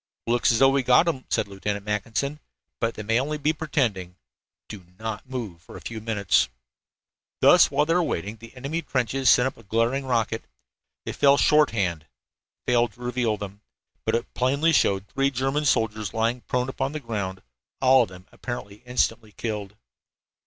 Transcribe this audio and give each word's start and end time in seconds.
"Looks 0.25 0.51
as 0.51 0.57
though 0.57 0.69
we 0.71 0.81
got 0.81 1.03
them," 1.05 1.25
said 1.29 1.47
Lieutenant 1.47 1.85
Mackinson, 1.85 2.39
"but 2.79 2.95
they 2.95 3.03
may 3.03 3.17
be 3.17 3.19
only 3.19 3.37
pretending. 3.53 4.15
Do 4.67 4.83
not 4.97 5.29
move 5.29 5.61
for 5.61 5.77
a 5.77 5.81
few 5.81 6.01
minutes." 6.01 6.49
While 7.39 7.85
they 7.85 7.93
were 7.93 7.97
thus 7.99 8.05
waiting, 8.07 8.37
the 8.37 8.55
enemy 8.55 8.81
trenches 8.81 9.29
sent 9.29 9.45
up 9.45 9.57
a 9.57 9.63
glaring 9.63 10.05
rocket. 10.07 10.45
It 11.05 11.13
fell 11.13 11.37
shorthand 11.37 12.07
failed 12.65 12.93
to 12.93 13.01
reveal 13.01 13.37
them, 13.37 13.61
but 14.03 14.15
it 14.15 14.33
plainly 14.33 14.73
showed 14.73 15.05
three 15.05 15.29
German 15.29 15.65
soldiers 15.65 16.15
lying 16.15 16.41
prone 16.47 16.67
upon 16.67 16.93
the 16.93 16.99
ground, 16.99 17.43
all 17.79 18.01
of 18.01 18.09
them 18.09 18.25
apparently 18.31 18.77
instantly 18.87 19.33
killed. 19.33 19.75